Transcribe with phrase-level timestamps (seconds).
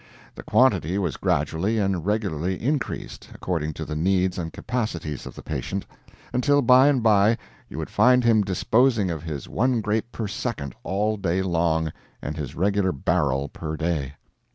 [0.33, 5.43] The quantity was gradually and regularly increased, according to the needs and capacities of the
[5.43, 5.85] patient,
[6.33, 7.37] until by and by
[7.69, 11.91] you would find him disposing of his one grape per second all the day long,
[12.19, 14.13] and his regular barrel per day.